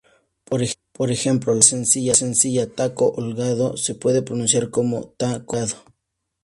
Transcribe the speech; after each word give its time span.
Por 0.93 1.11
ejemplo, 1.11 1.53
la 1.53 1.61
frase 1.61 1.85
sencilla 2.15 2.65
"Taco 2.73 3.13
Holgado" 3.15 3.77
se 3.77 3.93
puede 3.93 4.23
pronunciar 4.23 4.71
como 4.71 5.09
Ta 5.15 5.45
co-holgado. 5.45 5.83